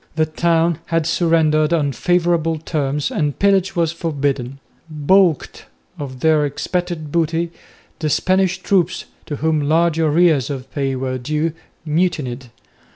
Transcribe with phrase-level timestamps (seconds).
[0.15, 4.57] The town had surrendered on favourable terms and pillage was forbidden.
[4.89, 5.67] Baulked
[5.99, 7.51] of their expected booty,
[7.99, 11.53] the Spanish troops, to whom large arrears of pay were due,
[11.85, 12.49] mutinied.